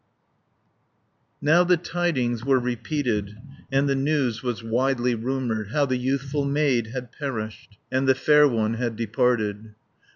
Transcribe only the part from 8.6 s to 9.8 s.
had departed.